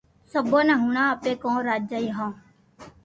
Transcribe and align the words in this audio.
سبي 0.31 0.59
ني 0.67 0.75
ھڻاوُ 0.83 1.13
ڪو 1.41 1.49
اپي 1.53 1.65
راجي 1.67 2.09
ھون 2.17 2.31